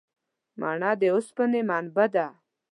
[0.59, 2.27] مڼه د اوسپنې منبع ده.